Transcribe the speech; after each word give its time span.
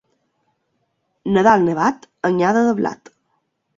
Nadal 1.37 1.67
nevat, 1.67 2.09
anyada 2.31 2.65
de 2.69 2.77
blat. 2.81 3.13